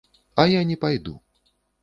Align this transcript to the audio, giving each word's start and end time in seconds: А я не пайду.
А 0.43 0.45
я 0.53 0.63
не 0.71 0.77
пайду. 0.87 1.15